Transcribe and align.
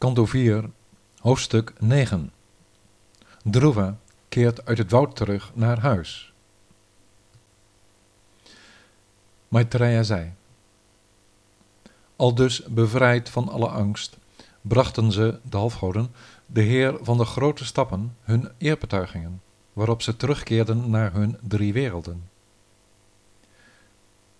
Kanto 0.00 0.26
4, 0.26 0.70
hoofdstuk 1.18 1.72
9. 1.78 2.32
Druva 3.42 3.98
keert 4.28 4.66
uit 4.66 4.78
het 4.78 4.90
woud 4.90 5.16
terug 5.16 5.50
naar 5.54 5.78
huis. 5.78 6.32
Maitreya 9.48 10.02
zei: 10.02 10.32
Al 12.16 12.34
dus 12.34 12.62
bevrijd 12.64 13.28
van 13.28 13.48
alle 13.48 13.68
angst, 13.68 14.16
brachten 14.60 15.12
ze, 15.12 15.38
de 15.42 15.56
halfgoden, 15.56 16.12
de 16.46 16.62
heer 16.62 16.98
van 17.02 17.18
de 17.18 17.24
grote 17.24 17.64
stappen 17.64 18.16
hun 18.22 18.48
eerbetuigingen, 18.58 19.42
waarop 19.72 20.02
ze 20.02 20.16
terugkeerden 20.16 20.90
naar 20.90 21.12
hun 21.12 21.36
drie 21.40 21.72
werelden. 21.72 22.28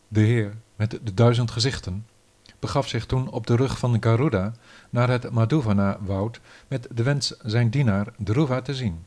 De 0.08 0.20
heer 0.20 0.56
met 0.76 0.90
de 0.90 1.14
duizend 1.14 1.50
gezichten 1.50 2.06
begaf 2.60 2.88
zich 2.88 3.06
toen 3.06 3.30
op 3.30 3.46
de 3.46 3.56
rug 3.56 3.78
van 3.78 4.02
Garuda 4.02 4.52
naar 4.90 5.08
het 5.08 5.30
Madhuvana-woud 5.30 6.40
met 6.68 6.88
de 6.90 7.02
wens 7.02 7.34
zijn 7.42 7.70
dienaar 7.70 8.12
Dhruva 8.16 8.62
te 8.62 8.74
zien. 8.74 9.04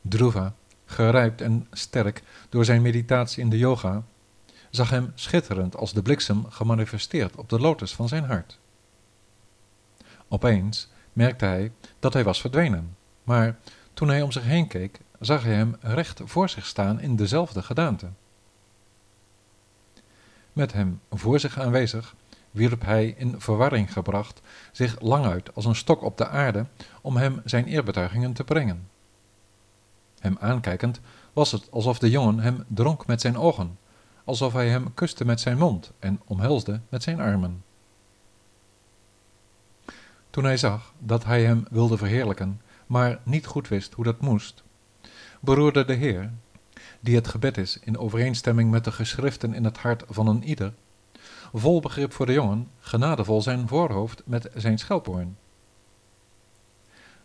Dhruva, 0.00 0.54
gerijpt 0.86 1.40
en 1.40 1.66
sterk 1.72 2.22
door 2.48 2.64
zijn 2.64 2.82
meditatie 2.82 3.42
in 3.42 3.50
de 3.50 3.58
yoga, 3.58 4.02
zag 4.70 4.90
hem 4.90 5.12
schitterend 5.14 5.76
als 5.76 5.92
de 5.92 6.02
bliksem 6.02 6.50
gemanifesteerd 6.50 7.36
op 7.36 7.48
de 7.48 7.60
lotus 7.60 7.94
van 7.94 8.08
zijn 8.08 8.24
hart. 8.24 8.58
Opeens 10.28 10.88
merkte 11.12 11.44
hij 11.44 11.72
dat 11.98 12.12
hij 12.12 12.24
was 12.24 12.40
verdwenen, 12.40 12.96
maar 13.24 13.56
toen 13.94 14.08
hij 14.08 14.22
om 14.22 14.32
zich 14.32 14.44
heen 14.44 14.66
keek, 14.66 15.00
zag 15.20 15.42
hij 15.42 15.54
hem 15.54 15.76
recht 15.80 16.20
voor 16.24 16.48
zich 16.48 16.66
staan 16.66 17.00
in 17.00 17.16
dezelfde 17.16 17.62
gedaante. 17.62 18.06
Met 20.58 20.72
hem 20.72 21.00
voor 21.10 21.40
zich 21.40 21.58
aanwezig 21.58 22.14
wierp 22.50 22.84
hij 22.84 23.14
in 23.16 23.40
verwarring 23.40 23.92
gebracht 23.92 24.40
zich 24.72 25.00
lang 25.00 25.26
uit 25.26 25.54
als 25.54 25.64
een 25.64 25.74
stok 25.74 26.02
op 26.02 26.16
de 26.16 26.28
aarde 26.28 26.66
om 27.00 27.16
hem 27.16 27.40
zijn 27.44 27.66
eerbetuigingen 27.66 28.32
te 28.32 28.44
brengen. 28.44 28.88
Hem 30.18 30.36
aankijkend 30.40 31.00
was 31.32 31.52
het 31.52 31.70
alsof 31.70 31.98
de 31.98 32.10
jongen 32.10 32.38
hem 32.38 32.64
dronk 32.68 33.06
met 33.06 33.20
zijn 33.20 33.36
ogen, 33.36 33.78
alsof 34.24 34.52
hij 34.52 34.68
hem 34.68 34.94
kuste 34.94 35.24
met 35.24 35.40
zijn 35.40 35.58
mond 35.58 35.90
en 35.98 36.20
omhelsde 36.24 36.80
met 36.88 37.02
zijn 37.02 37.20
armen. 37.20 37.64
Toen 40.30 40.44
hij 40.44 40.56
zag 40.56 40.92
dat 40.98 41.24
hij 41.24 41.44
hem 41.44 41.66
wilde 41.70 41.96
verheerlijken, 41.96 42.60
maar 42.86 43.18
niet 43.22 43.46
goed 43.46 43.68
wist 43.68 43.92
hoe 43.92 44.04
dat 44.04 44.20
moest, 44.20 44.62
beroerde 45.40 45.84
de 45.84 45.94
Heer, 45.94 46.30
die 47.00 47.14
het 47.14 47.28
gebed 47.28 47.56
is 47.56 47.78
in 47.78 47.98
overeenstemming 47.98 48.70
met 48.70 48.84
de 48.84 48.92
geschriften 48.92 49.54
in 49.54 49.64
het 49.64 49.78
hart 49.78 50.04
van 50.08 50.26
een 50.26 50.44
ieder, 50.44 50.72
vol 51.52 51.80
begrip 51.80 52.12
voor 52.12 52.26
de 52.26 52.32
jongen, 52.32 52.68
genadevol 52.80 53.42
zijn 53.42 53.68
voorhoofd 53.68 54.22
met 54.24 54.50
zijn 54.54 54.78
schelphoorn. 54.78 55.36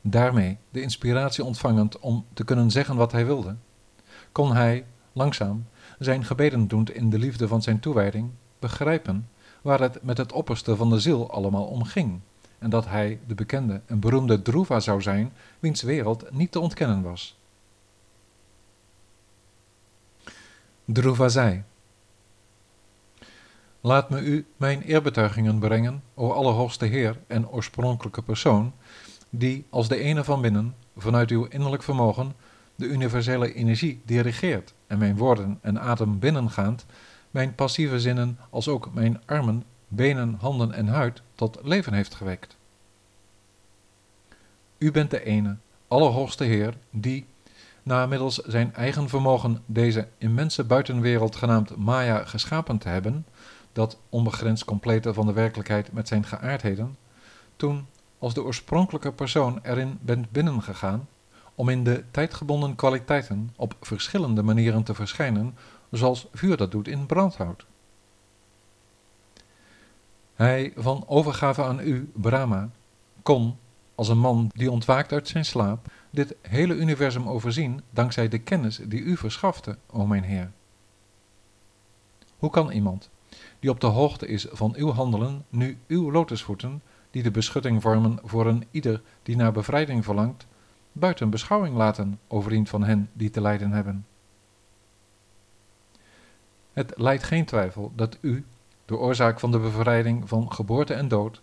Daarmee 0.02 0.58
de 0.70 0.82
inspiratie 0.82 1.44
ontvangend 1.44 2.00
om 2.00 2.26
te 2.34 2.44
kunnen 2.44 2.72
zeggen 2.72 2.96
wat 2.96 3.12
hij 3.12 3.26
wilde, 3.26 3.56
kon 4.32 4.56
hij, 4.56 4.86
langzaam, 5.14 5.66
zijn 6.00 6.26
gebeden 6.26 6.68
doend 6.68 6.92
in 6.92 7.10
de 7.10 7.20
liefde 7.20 7.48
van 7.48 7.62
zijn 7.62 7.80
toewijding, 7.80 8.30
begrijpen 8.60 9.30
waar 9.62 9.80
het 9.80 10.04
met 10.04 10.18
het 10.18 10.32
opperste 10.32 10.76
van 10.76 10.90
de 10.90 11.00
ziel 11.00 11.32
allemaal 11.32 11.66
om 11.66 11.84
ging, 11.84 12.20
en 12.60 12.70
dat 12.70 12.86
hij 12.86 13.20
de 13.28 13.36
bekende 13.36 13.82
en 13.86 14.00
beroemde 14.00 14.42
Druva 14.42 14.80
zou 14.80 15.02
zijn, 15.02 15.34
wiens 15.60 15.82
wereld 15.82 16.32
niet 16.32 16.52
te 16.52 16.60
ontkennen 16.60 17.02
was. 17.02 17.36
Druva 20.86 21.30
zei, 21.30 21.64
Laat 23.82 24.10
me 24.10 24.22
u 24.22 24.46
mijn 24.58 24.82
eerbetuigingen 24.82 25.60
brengen, 25.60 26.04
o 26.14 26.32
Allerhoogste 26.32 26.86
Heer 26.86 27.18
en 27.28 27.50
oorspronkelijke 27.50 28.22
persoon, 28.22 28.74
die 29.30 29.66
als 29.70 29.88
de 29.88 29.98
ene 29.98 30.24
van 30.24 30.42
binnen, 30.42 30.76
vanuit 30.98 31.30
uw 31.30 31.46
innerlijk 31.46 31.84
vermogen, 31.84 32.34
de 32.76 32.86
universele 32.86 33.54
energie 33.54 34.02
dirigeert 34.06 34.74
en 34.88 34.98
mijn 34.98 35.18
woorden 35.18 35.60
en 35.62 35.80
adem 35.80 36.20
binnengaand, 36.20 36.86
mijn 37.32 37.56
passieve 37.56 38.00
zinnen 38.00 38.38
als 38.50 38.68
ook 38.68 38.94
mijn 38.94 39.22
armen, 39.26 39.64
benen, 39.88 40.38
handen 40.40 40.72
en 40.74 40.88
huid 40.88 41.22
tot 41.36 41.60
leven 41.62 41.94
heeft 41.94 42.16
gewekt. 42.16 42.56
U 44.78 44.92
bent 44.92 45.12
de 45.12 45.24
ene, 45.24 45.56
Allerhoogste 45.88 46.44
Heer, 46.44 46.74
die, 46.90 47.26
na 47.84 48.06
middels 48.06 48.36
zijn 48.36 48.74
eigen 48.76 49.10
vermogen 49.10 49.62
deze 49.66 50.08
immense 50.18 50.64
buitenwereld 50.64 51.36
genaamd 51.36 51.76
Maya 51.76 52.26
geschapen 52.26 52.78
te 52.78 52.90
hebben, 52.90 53.26
dat 53.74 53.98
onbegrensd 54.10 54.66
complete 54.66 55.14
van 55.14 55.26
de 55.26 55.34
werkelijkheid 55.34 55.92
met 55.92 56.08
zijn 56.08 56.26
geaardheden, 56.26 56.98
toen 57.56 57.86
als 58.20 58.34
de 58.34 58.44
oorspronkelijke 58.44 59.12
persoon 59.12 59.60
erin 59.64 59.98
bent 60.02 60.32
binnengegaan, 60.32 61.08
om 61.56 61.70
in 61.70 61.84
de 61.84 62.04
tijdgebonden 62.12 62.76
kwaliteiten 62.76 63.52
op 63.56 63.76
verschillende 63.82 64.44
manieren 64.44 64.84
te 64.84 64.94
verschijnen, 64.94 65.56
zoals 65.92 66.28
vuur 66.34 66.58
dat 66.58 66.72
doet 66.72 66.88
in 66.88 67.06
brandhout. 67.06 67.66
Hij 70.36 70.74
van 70.76 71.04
overgave 71.08 71.64
aan 71.64 71.80
u, 71.80 72.12
Brahma, 72.14 72.70
kon, 73.24 73.58
als 73.96 74.08
een 74.08 74.20
man 74.20 74.50
die 74.54 74.72
ontwaakt 74.72 75.12
uit 75.12 75.28
zijn 75.28 75.46
slaap, 75.46 75.88
dit 76.14 76.36
hele 76.42 76.74
universum 76.74 77.28
overzien 77.28 77.82
dankzij 77.90 78.28
de 78.28 78.40
kennis 78.40 78.80
die 78.84 79.02
u 79.02 79.18
verschafte, 79.18 79.78
o 79.90 80.06
mijn 80.06 80.24
Heer. 80.24 80.52
Hoe 82.38 82.50
kan 82.50 82.72
iemand, 82.72 83.10
die 83.60 83.70
op 83.70 83.80
de 83.80 83.88
hoogte 83.88 84.28
is 84.28 84.48
van 84.52 84.74
uw 84.76 84.92
handelen, 84.92 85.46
nu 85.50 85.78
uw 85.88 86.12
lotusvoeten, 86.12 86.82
die 87.12 87.24
de 87.24 87.32
beschutting 87.32 87.82
vormen 87.82 88.20
voor 88.24 88.48
een 88.48 88.68
ieder 88.72 89.02
die 89.24 89.36
naar 89.36 89.52
bevrijding 89.52 90.04
verlangt, 90.04 90.46
buiten 90.92 91.30
beschouwing 91.30 91.76
laten, 91.76 92.20
o 92.28 92.42
vriend 92.42 92.70
van 92.70 92.84
hen 92.84 93.10
die 93.14 93.30
te 93.30 93.42
lijden 93.42 93.72
hebben? 93.72 94.06
Het 96.74 96.94
leidt 96.96 97.24
geen 97.24 97.46
twijfel 97.46 97.92
dat 97.96 98.18
u, 98.22 98.46
de 98.86 98.98
oorzaak 98.98 99.40
van 99.40 99.52
de 99.52 99.60
bevrijding 99.60 100.30
van 100.30 100.54
geboorte 100.54 100.94
en 100.94 101.08
dood, 101.08 101.42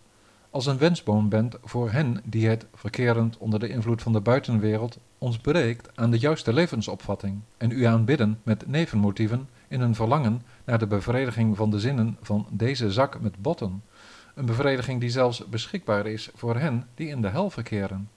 als 0.51 0.65
een 0.65 0.77
wensboom 0.77 1.29
bent 1.29 1.55
voor 1.63 1.91
hen 1.91 2.21
die 2.23 2.47
het, 2.47 2.65
verkerend 2.73 3.37
onder 3.37 3.59
de 3.59 3.67
invloed 3.67 4.01
van 4.01 4.13
de 4.13 4.19
buitenwereld, 4.19 4.97
ons 5.17 5.37
breekt 5.37 5.89
aan 5.95 6.11
de 6.11 6.19
juiste 6.19 6.53
levensopvatting 6.53 7.39
en 7.57 7.71
u 7.71 7.83
aanbidden 7.83 8.39
met 8.43 8.67
nevenmotieven 8.67 9.49
in 9.67 9.81
een 9.81 9.95
verlangen 9.95 10.41
naar 10.63 10.79
de 10.79 10.87
bevrediging 10.87 11.57
van 11.57 11.69
de 11.69 11.79
zinnen 11.79 12.17
van 12.21 12.47
deze 12.49 12.91
zak 12.91 13.19
met 13.19 13.41
botten, 13.41 13.83
een 14.35 14.45
bevrediging 14.45 14.99
die 14.99 15.09
zelfs 15.09 15.45
beschikbaar 15.45 16.07
is 16.07 16.29
voor 16.35 16.55
hen 16.55 16.87
die 16.95 17.07
in 17.07 17.21
de 17.21 17.29
hel 17.29 17.49
verkeren. 17.49 18.09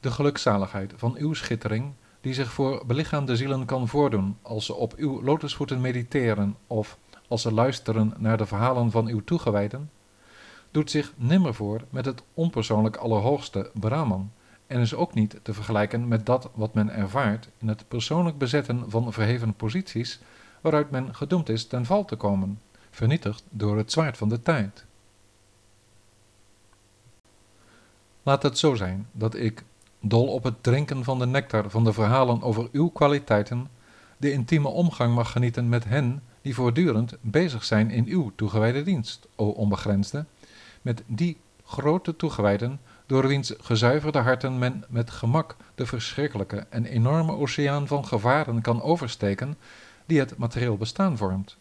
De 0.00 0.10
gelukzaligheid 0.10 0.92
van 0.96 1.16
uw 1.18 1.34
schittering, 1.34 1.92
die 2.20 2.34
zich 2.34 2.52
voor 2.52 2.82
belichaamde 2.86 3.36
zielen 3.36 3.64
kan 3.64 3.88
voordoen 3.88 4.36
als 4.42 4.66
ze 4.66 4.74
op 4.74 4.94
uw 4.96 5.22
lotusvoeten 5.22 5.80
mediteren 5.80 6.56
of 6.66 6.98
als 7.30 7.42
ze 7.42 7.52
luisteren 7.52 8.14
naar 8.18 8.36
de 8.36 8.46
verhalen 8.46 8.90
van 8.90 9.06
uw 9.06 9.24
toegewijden, 9.24 9.90
doet 10.70 10.90
zich 10.90 11.12
nimmer 11.16 11.54
voor 11.54 11.80
met 11.90 12.04
het 12.04 12.22
onpersoonlijk 12.34 12.96
allerhoogste 12.96 13.70
Brahman 13.74 14.30
en 14.66 14.80
is 14.80 14.94
ook 14.94 15.14
niet 15.14 15.38
te 15.42 15.54
vergelijken 15.54 16.08
met 16.08 16.26
dat 16.26 16.50
wat 16.54 16.74
men 16.74 16.90
ervaart 16.90 17.48
in 17.58 17.68
het 17.68 17.88
persoonlijk 17.88 18.38
bezetten 18.38 18.90
van 18.90 19.12
verheven 19.12 19.54
posities 19.54 20.18
waaruit 20.60 20.90
men 20.90 21.14
gedoemd 21.14 21.48
is 21.48 21.66
ten 21.66 21.84
val 21.84 22.04
te 22.04 22.16
komen, 22.16 22.60
vernietigd 22.90 23.42
door 23.48 23.76
het 23.76 23.92
zwaard 23.92 24.16
van 24.16 24.28
de 24.28 24.42
tijd. 24.42 24.84
Laat 28.22 28.42
het 28.42 28.58
zo 28.58 28.74
zijn 28.74 29.08
dat 29.12 29.34
ik, 29.34 29.64
dol 30.00 30.26
op 30.26 30.44
het 30.44 30.62
drinken 30.62 31.04
van 31.04 31.18
de 31.18 31.26
nectar 31.26 31.70
van 31.70 31.84
de 31.84 31.92
verhalen 31.92 32.42
over 32.42 32.68
uw 32.72 32.88
kwaliteiten, 32.88 33.68
de 34.16 34.32
intieme 34.32 34.68
omgang 34.68 35.14
mag 35.14 35.32
genieten 35.32 35.68
met 35.68 35.84
hen 35.84 36.22
die 36.42 36.54
voortdurend 36.54 37.16
bezig 37.20 37.64
zijn 37.64 37.90
in 37.90 38.06
uw 38.06 38.32
toegewijde 38.34 38.82
dienst, 38.82 39.26
o 39.36 39.48
onbegrensde, 39.48 40.24
met 40.82 41.02
die 41.06 41.36
grote 41.64 42.16
toegewijden 42.16 42.80
door 43.06 43.26
wiens 43.26 43.54
gezuiverde 43.60 44.18
harten 44.18 44.58
men 44.58 44.84
met 44.88 45.10
gemak 45.10 45.56
de 45.74 45.86
verschrikkelijke 45.86 46.66
en 46.68 46.84
enorme 46.84 47.32
oceaan 47.32 47.86
van 47.86 48.06
gevaren 48.06 48.60
kan 48.60 48.82
oversteken 48.82 49.56
die 50.06 50.18
het 50.18 50.36
materieel 50.36 50.76
bestaan 50.76 51.16
vormt. 51.16 51.56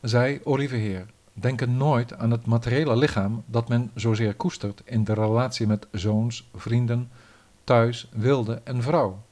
Zij, 0.00 0.40
o 0.44 0.56
lieve 0.56 0.76
Heer, 0.76 1.06
denken 1.32 1.76
nooit 1.76 2.14
aan 2.14 2.30
het 2.30 2.46
materiële 2.46 2.96
lichaam 2.96 3.42
dat 3.46 3.68
men 3.68 3.90
zozeer 3.94 4.34
koestert 4.34 4.80
in 4.84 5.04
de 5.04 5.14
relatie 5.14 5.66
met 5.66 5.86
zoons, 5.92 6.48
vrienden, 6.54 7.10
thuis, 7.64 8.08
wilde 8.12 8.60
en 8.64 8.82
vrouw. 8.82 9.22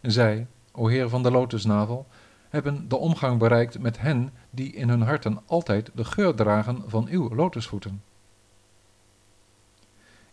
Zij, 0.00 0.46
o 0.74 0.86
Heer 0.86 1.08
van 1.08 1.22
de 1.22 1.30
lotusnavel, 1.30 2.06
hebben 2.48 2.88
de 2.88 2.96
omgang 2.96 3.38
bereikt 3.38 3.78
met 3.78 4.00
hen 4.00 4.32
die 4.50 4.72
in 4.72 4.88
hun 4.88 5.02
harten 5.02 5.40
altijd 5.46 5.90
de 5.94 6.04
geur 6.04 6.34
dragen 6.34 6.82
van 6.86 7.06
uw 7.10 7.34
lotusvoeten. 7.34 8.02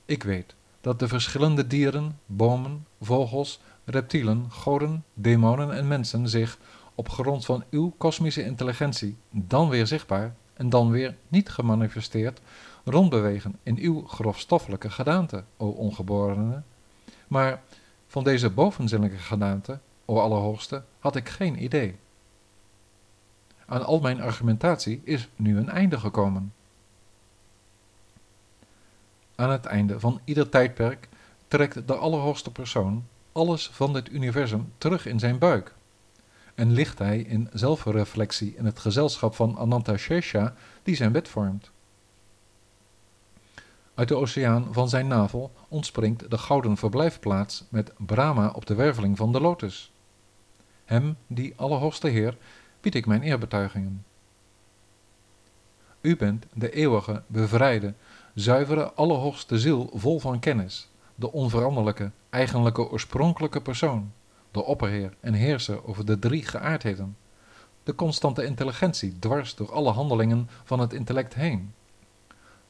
Ik 0.05 0.23
weet 0.23 0.53
dat 0.81 0.99
de 0.99 1.07
verschillende 1.07 1.67
dieren, 1.67 2.19
bomen, 2.25 2.85
vogels, 3.01 3.59
reptielen, 3.83 4.45
goden, 4.49 5.03
demonen 5.13 5.73
en 5.73 5.87
mensen 5.87 6.29
zich 6.29 6.57
op 6.95 7.09
grond 7.09 7.45
van 7.45 7.63
uw 7.69 7.93
kosmische 7.97 8.43
intelligentie, 8.43 9.15
dan 9.29 9.69
weer 9.69 9.87
zichtbaar 9.87 10.35
en 10.53 10.69
dan 10.69 10.91
weer 10.91 11.15
niet 11.27 11.49
gemanifesteerd, 11.49 12.41
rondbewegen 12.83 13.55
in 13.63 13.77
uw 13.77 14.07
grofstoffelijke 14.07 14.89
gedaante, 14.89 15.43
o 15.57 15.67
ongeborene. 15.67 16.61
Maar 17.27 17.61
van 18.07 18.23
deze 18.23 18.49
bovenzinnelijke 18.49 19.21
gedaante, 19.21 19.79
o 20.11 20.19
Allerhoogste, 20.19 20.83
had 20.99 21.15
ik 21.15 21.29
geen 21.29 21.63
idee. 21.63 21.95
Aan 23.65 23.85
al 23.85 23.99
mijn 23.99 24.21
argumentatie 24.21 25.01
is 25.03 25.29
nu 25.35 25.57
een 25.57 25.69
einde 25.69 25.99
gekomen. 25.99 26.53
Aan 29.35 29.49
het 29.49 29.65
einde 29.65 29.99
van 29.99 30.19
ieder 30.23 30.49
tijdperk 30.49 31.09
trekt 31.47 31.87
de 31.87 31.95
Allerhoogste 31.95 32.51
Persoon 32.51 33.05
alles 33.31 33.69
van 33.69 33.93
dit 33.93 34.11
universum 34.11 34.73
terug 34.77 35.05
in 35.05 35.19
zijn 35.19 35.37
buik. 35.37 35.73
En 36.55 36.71
ligt 36.71 36.99
hij 36.99 37.19
in 37.19 37.49
zelfreflectie 37.53 38.55
in 38.55 38.65
het 38.65 38.79
gezelschap 38.79 39.35
van 39.35 39.57
Ananta 39.57 39.97
Shesha, 39.97 40.55
die 40.83 40.95
zijn 40.95 41.11
wet 41.11 41.27
vormt. 41.27 41.69
Uit 43.93 44.07
de 44.07 44.15
oceaan 44.15 44.67
van 44.71 44.89
zijn 44.89 45.07
navel 45.07 45.51
ontspringt 45.67 46.29
de 46.29 46.37
gouden 46.37 46.77
verblijfplaats 46.77 47.63
met 47.69 47.91
Brahma 47.97 48.49
op 48.49 48.65
de 48.65 48.75
werveling 48.75 49.17
van 49.17 49.31
de 49.31 49.41
lotus. 49.41 49.90
Hem, 50.91 51.17
die 51.27 51.53
Allerhoogste 51.55 52.07
Heer, 52.07 52.37
bied 52.81 52.95
ik 52.95 53.05
mijn 53.05 53.21
eerbetuigingen. 53.21 54.05
U 56.01 56.17
bent 56.17 56.45
de 56.53 56.71
eeuwige, 56.71 57.23
bevrijde, 57.27 57.93
zuivere, 58.33 58.91
allerhoogste 58.93 59.59
ziel 59.59 59.89
vol 59.93 60.19
van 60.19 60.39
kennis, 60.39 60.87
de 61.15 61.31
onveranderlijke, 61.31 62.11
eigenlijke, 62.29 62.89
oorspronkelijke 62.89 63.61
persoon, 63.61 64.11
de 64.51 64.63
opperheer 64.63 65.13
en 65.19 65.33
heerser 65.33 65.87
over 65.87 66.05
de 66.05 66.19
drie 66.19 66.45
geaardheden, 66.45 67.17
de 67.83 67.95
constante 67.95 68.45
intelligentie 68.45 69.19
dwars 69.19 69.55
door 69.55 69.71
alle 69.71 69.91
handelingen 69.91 70.49
van 70.63 70.79
het 70.79 70.93
intellect 70.93 71.33
heen, 71.33 71.73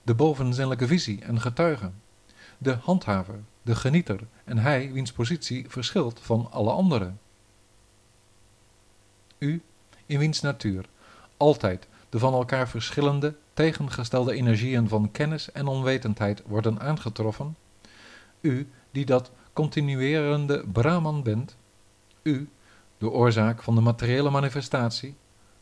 de 0.03 0.13
bovenzinnelijke 0.13 0.87
visie 0.87 1.21
en 1.21 1.41
getuige, 1.41 1.91
de 2.57 2.73
handhaver, 2.73 3.39
de 3.61 3.75
genieter 3.75 4.19
en 4.43 4.57
hij 4.57 4.91
wiens 4.91 5.11
positie 5.11 5.65
verschilt 5.69 6.19
van 6.19 6.47
alle 6.51 6.71
anderen. 6.71 7.19
U, 9.41 9.61
in 10.05 10.19
wiens 10.19 10.41
natuur 10.41 10.85
altijd 11.37 11.87
de 12.09 12.19
van 12.19 12.33
elkaar 12.33 12.69
verschillende, 12.69 13.35
tegengestelde 13.53 14.33
energieën 14.33 14.87
van 14.87 15.11
kennis 15.11 15.51
en 15.51 15.67
onwetendheid 15.67 16.41
worden 16.45 16.79
aangetroffen, 16.79 17.55
u 18.41 18.69
die 18.91 19.05
dat 19.05 19.31
continuerende 19.53 20.63
Brahman 20.71 21.23
bent, 21.23 21.55
u, 22.21 22.49
de 22.97 23.09
oorzaak 23.09 23.63
van 23.63 23.75
de 23.75 23.81
materiële 23.81 24.29
manifestatie, 24.29 25.15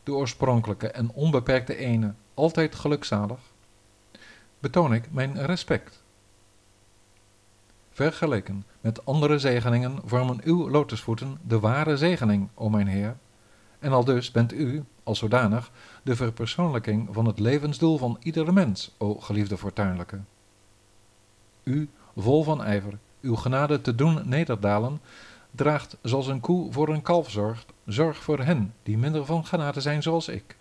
de 0.04 0.12
oorspronkelijke 0.12 0.88
en 0.90 1.10
onbeperkte 1.10 1.76
ene, 1.76 2.12
altijd 2.34 2.74
gelukzalig, 2.74 3.40
betoon 4.58 4.94
ik 4.94 5.12
mijn 5.12 5.46
respect. 5.46 6.00
Vergeleken 7.92 8.64
met 8.80 9.06
andere 9.06 9.38
zegeningen 9.38 9.98
vormen 10.04 10.40
uw 10.44 10.70
lotusvoeten 10.70 11.38
de 11.42 11.60
ware 11.60 11.96
zegening, 11.96 12.48
o 12.54 12.68
mijn 12.68 12.86
Heer, 12.86 13.16
en 13.80 13.92
al 13.92 14.04
dus 14.04 14.30
bent 14.30 14.52
u, 14.52 14.84
als 15.02 15.18
zodanig, 15.18 15.70
de 16.02 16.16
verpersoonlijking 16.16 17.08
van 17.12 17.26
het 17.26 17.38
levensdoel 17.38 17.98
van 17.98 18.16
iedere 18.22 18.52
mens, 18.52 18.90
o 18.98 19.14
geliefde 19.14 19.58
fortuinlijke. 19.58 20.18
U, 21.62 21.88
vol 22.16 22.44
van 22.44 22.64
ijver, 22.64 22.98
uw 23.20 23.34
genade 23.34 23.80
te 23.80 23.94
doen 23.94 24.28
nederdalen, 24.28 25.00
draagt 25.50 25.96
zoals 26.02 26.26
een 26.26 26.40
koe 26.40 26.72
voor 26.72 26.88
een 26.88 27.02
kalf 27.02 27.30
zorgt, 27.30 27.72
zorg 27.86 28.22
voor 28.22 28.38
hen 28.38 28.74
die 28.82 28.98
minder 28.98 29.24
van 29.24 29.46
genade 29.46 29.80
zijn 29.80 30.02
zoals 30.02 30.28
ik. 30.28 30.56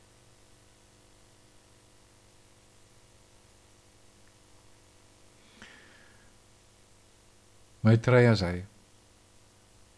Maitreya 7.80 8.36
zei, 8.36 8.66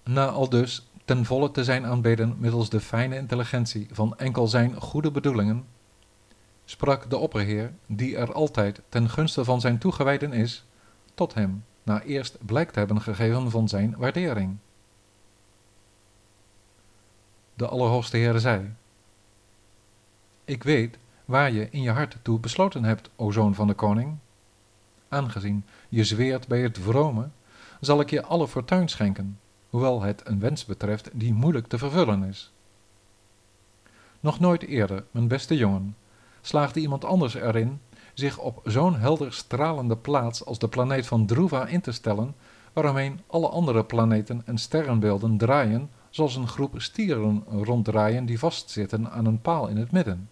na 0.04 0.28
al 0.28 0.50
dus 0.50 0.86
ten 1.12 1.26
volle 1.26 1.52
te 1.52 1.64
zijn 1.64 1.86
aanbeden 1.86 2.36
middels 2.38 2.70
de 2.70 2.80
fijne 2.80 3.16
intelligentie 3.16 3.88
van 3.92 4.18
enkel 4.18 4.48
zijn 4.48 4.82
goede 4.82 5.12
bedoelingen, 5.12 5.66
sprak 6.66 7.10
de 7.10 7.18
opperheer, 7.18 7.72
die 7.86 8.18
er 8.18 8.34
altijd 8.34 8.82
ten 8.90 9.10
gunste 9.10 9.44
van 9.44 9.62
zijn 9.62 9.78
toegewijden 9.78 10.34
is, 10.34 10.64
tot 11.14 11.34
hem, 11.34 11.64
na 11.84 12.02
eerst 12.02 12.38
blijk 12.46 12.72
te 12.72 12.80
hebben 12.80 13.02
gegeven 13.02 13.52
van 13.52 13.70
zijn 13.70 13.96
waardering. 13.98 14.58
De 17.54 17.68
Allerhoogste 17.68 18.18
Heer 18.18 18.40
zei, 18.40 18.74
Ik 20.46 20.64
weet 20.64 20.98
waar 21.26 21.52
je 21.52 21.68
in 21.72 21.82
je 21.82 21.92
hart 21.92 22.18
toe 22.22 22.40
besloten 22.40 22.84
hebt, 22.84 23.10
o 23.16 23.32
zoon 23.32 23.56
van 23.56 23.68
de 23.68 23.74
koning. 23.74 24.18
Aangezien 25.10 25.66
je 25.90 26.04
zweert 26.04 26.48
bij 26.48 26.62
het 26.62 26.78
vrome, 26.78 27.30
zal 27.80 28.00
ik 28.00 28.10
je 28.10 28.24
alle 28.24 28.48
fortuin 28.48 28.90
schenken, 28.90 29.40
hoewel 29.72 30.02
het 30.02 30.22
een 30.24 30.40
wens 30.40 30.66
betreft 30.66 31.10
die 31.14 31.34
moeilijk 31.34 31.68
te 31.68 31.78
vervullen 31.78 32.24
is. 32.24 32.52
Nog 34.20 34.40
nooit 34.40 34.64
eerder, 34.64 35.04
mijn 35.12 35.28
beste 35.28 35.58
jongen, 35.58 35.96
slaagde 36.42 36.80
iemand 36.80 37.06
anders 37.06 37.34
erin 37.34 37.80
zich 38.14 38.38
op 38.38 38.62
zo'n 38.66 38.96
helder 38.96 39.34
stralende 39.34 39.96
plaats 39.96 40.46
als 40.46 40.60
de 40.60 40.68
planeet 40.68 41.08
van 41.08 41.26
Druva 41.26 41.68
in 41.68 41.82
te 41.82 41.92
stellen, 41.92 42.36
waaromheen 42.74 43.20
alle 43.28 43.48
andere 43.48 43.84
planeten 43.84 44.42
en 44.46 44.58
sterrenbeelden 44.58 45.38
draaien, 45.38 45.90
zoals 46.10 46.36
een 46.36 46.48
groep 46.48 46.82
stieren 46.82 47.44
ronddraaien 47.48 48.26
die 48.26 48.40
vastzitten 48.40 49.12
aan 49.12 49.26
een 49.26 49.42
paal 49.42 49.68
in 49.68 49.78
het 49.78 49.92
midden. 49.92 50.30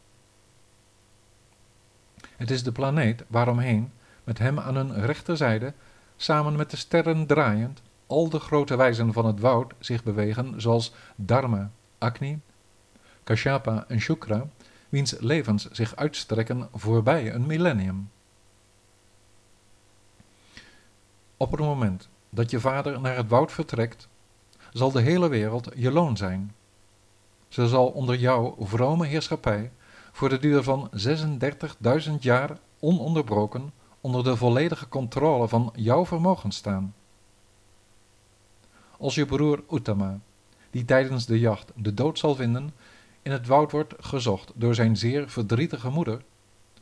Het 2.36 2.52
is 2.52 2.64
de 2.64 2.72
planeet 2.72 3.24
waaromheen, 3.28 3.92
met 4.24 4.38
hem 4.38 4.60
aan 4.60 4.76
hun 4.76 5.06
rechterzijde, 5.06 5.74
samen 6.18 6.56
met 6.56 6.72
de 6.72 6.78
sterren 6.78 7.26
draaiend, 7.26 7.82
al 8.10 8.30
de 8.30 8.40
grote 8.40 8.76
wijzen 8.76 9.14
van 9.14 9.26
het 9.26 9.40
woud 9.40 9.74
zich 9.80 10.04
bewegen 10.04 10.62
zoals 10.62 10.94
Dharma, 11.16 11.72
Agni, 11.98 12.40
Kashyapa 13.24 13.86
en 13.88 14.00
Shukra, 14.00 14.48
wiens 14.90 15.16
levens 15.20 15.72
zich 15.72 15.96
uitstrekken 15.96 16.70
voorbij 16.74 17.34
een 17.34 17.46
millennium. 17.46 18.10
Op 21.38 21.52
het 21.52 21.60
moment 21.60 22.08
dat 22.30 22.52
je 22.52 22.60
vader 22.60 23.02
naar 23.02 23.16
het 23.16 23.28
woud 23.28 23.52
vertrekt, 23.52 24.08
zal 24.74 24.92
de 24.92 25.02
hele 25.02 25.28
wereld 25.28 25.70
je 25.76 25.92
loon 25.92 26.18
zijn. 26.18 26.56
Ze 27.48 27.68
zal 27.68 27.88
onder 27.88 28.16
jouw 28.16 28.56
vrome 28.60 29.06
heerschappij 29.06 29.72
voor 30.12 30.30
de 30.30 30.40
duur 30.40 30.64
van 30.64 30.90
36.000 32.08 32.12
jaar 32.20 32.58
ononderbroken 32.80 33.72
onder 34.02 34.24
de 34.24 34.36
volledige 34.36 34.88
controle 34.88 35.48
van 35.48 35.72
jouw 35.76 36.06
vermogen 36.06 36.52
staan 36.52 36.94
als 39.00 39.16
je 39.16 39.26
broer 39.26 39.64
Uttama, 39.72 40.20
die 40.72 40.86
tijdens 40.86 41.26
de 41.26 41.40
jacht 41.40 41.72
de 41.76 41.94
dood 41.94 42.20
zal 42.20 42.36
vinden, 42.36 42.74
in 43.22 43.32
het 43.32 43.48
woud 43.48 43.72
wordt 43.72 43.94
gezocht 44.00 44.52
door 44.56 44.76
zijn 44.76 44.98
zeer 44.98 45.30
verdrietige 45.30 45.90
moeder, 45.90 46.22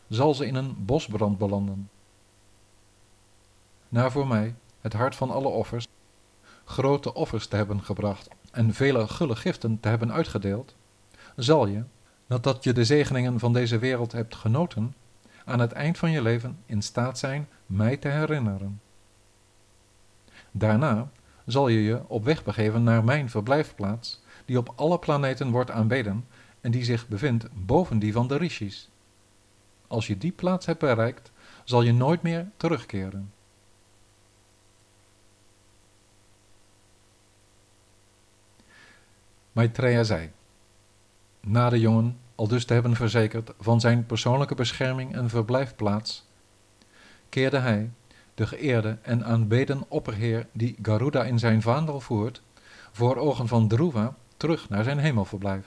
zal 0.08 0.34
ze 0.34 0.46
in 0.46 0.56
een 0.56 0.76
bosbrand 0.86 1.38
belanden. 1.38 1.90
Na 3.90 4.10
voor 4.10 4.28
mij, 4.28 4.56
het 4.82 4.94
hart 4.94 5.16
van 5.16 5.32
alle 5.32 5.48
offers, 5.48 5.88
grote 6.66 7.14
offers 7.14 7.48
te 7.48 7.56
hebben 7.56 7.84
gebracht 7.84 8.28
en 8.52 8.74
vele 8.74 9.08
gulle 9.08 9.36
giften 9.36 9.80
te 9.80 9.88
hebben 9.88 10.12
uitgedeeld, 10.12 10.76
zal 11.36 11.68
je, 11.68 11.84
nadat 12.26 12.64
je 12.64 12.74
de 12.74 12.86
zegeningen 12.86 13.40
van 13.40 13.54
deze 13.54 13.80
wereld 13.80 14.12
hebt 14.12 14.36
genoten, 14.36 14.96
aan 15.46 15.60
het 15.60 15.72
eind 15.72 15.98
van 15.98 16.12
je 16.12 16.22
leven 16.22 16.58
in 16.66 16.82
staat 16.82 17.18
zijn 17.18 17.48
mij 17.66 17.98
te 17.98 18.08
herinneren. 18.08 18.82
Daarna 20.52 21.10
zal 21.48 21.68
je 21.68 21.84
je 21.84 22.02
op 22.08 22.24
weg 22.24 22.44
begeven 22.44 22.84
naar 22.84 23.04
mijn 23.04 23.30
verblijfplaats, 23.30 24.22
die 24.46 24.58
op 24.58 24.74
alle 24.76 25.00
planeten 25.00 25.52
wordt 25.52 25.72
aanbeden 25.72 26.26
en 26.62 26.72
die 26.72 26.84
zich 26.84 27.08
bevindt 27.08 27.48
boven 27.54 28.00
die 28.00 28.14
van 28.14 28.28
de 28.28 28.38
rishis. 28.38 28.90
Als 29.88 30.08
je 30.08 30.18
die 30.18 30.32
plaats 30.32 30.66
hebt 30.66 30.80
bereikt, 30.80 31.32
zal 31.64 31.82
je 31.82 31.94
nooit 31.94 32.22
meer 32.22 32.50
terugkeren. 32.58 33.32
Maitreya 39.52 40.04
zei, 40.04 40.32
na 41.40 41.70
de 41.70 41.80
jongen 41.80 42.18
al 42.36 42.48
dus 42.48 42.66
te 42.66 42.74
hebben 42.74 42.96
verzekerd 42.96 43.52
van 43.60 43.80
zijn 43.80 44.06
persoonlijke 44.06 44.56
bescherming 44.56 45.16
en 45.16 45.30
verblijfplaats, 45.30 46.26
keerde 47.30 47.58
hij, 47.58 47.90
de 48.38 48.48
geëerde 48.48 48.98
en 49.02 49.26
aanbeden 49.26 49.84
opperheer 49.88 50.48
die 50.52 50.76
Garuda 50.82 51.24
in 51.24 51.40
zijn 51.40 51.62
vaandel 51.62 52.00
voert, 52.00 52.42
voor 52.92 53.16
ogen 53.16 53.48
van 53.48 53.68
Dhruva 53.68 54.16
terug 54.38 54.70
naar 54.70 54.84
zijn 54.84 54.98
hemelverblijf. 54.98 55.66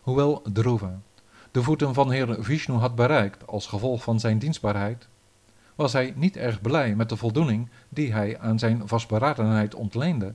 Hoewel 0.00 0.42
Dhruva 0.52 0.98
de 1.50 1.62
voeten 1.62 1.94
van 1.94 2.10
Heer 2.10 2.44
Vishnu 2.44 2.74
had 2.74 2.94
bereikt 2.94 3.46
als 3.46 3.66
gevolg 3.66 4.02
van 4.02 4.20
zijn 4.20 4.38
dienstbaarheid, 4.38 5.08
was 5.74 5.92
hij 5.92 6.12
niet 6.16 6.36
erg 6.36 6.60
blij 6.60 6.94
met 6.94 7.08
de 7.08 7.16
voldoening 7.16 7.68
die 7.88 8.12
hij 8.12 8.38
aan 8.38 8.58
zijn 8.58 8.88
vastberadenheid 8.88 9.74
ontleende 9.74 10.34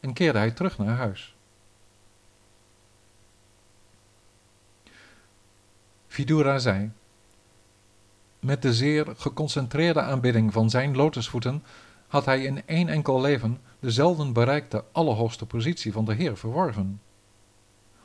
en 0.00 0.12
keerde 0.12 0.38
hij 0.38 0.50
terug 0.50 0.78
naar 0.78 0.96
huis. 0.96 1.34
Vidura 6.08 6.58
zei: 6.58 6.90
met 8.42 8.62
de 8.62 8.74
zeer 8.74 9.06
geconcentreerde 9.16 10.00
aanbidding 10.00 10.52
van 10.52 10.70
zijn 10.70 10.96
lotusvoeten 10.96 11.62
had 12.06 12.24
hij 12.24 12.42
in 12.42 12.66
één 12.66 12.88
enkel 12.88 13.20
leven 13.20 13.60
de 13.80 13.90
zelden 13.90 14.32
bereikte 14.32 14.84
allerhoogste 14.92 15.46
positie 15.46 15.92
van 15.92 16.04
de 16.04 16.14
Heer 16.14 16.36
verworven. 16.36 17.00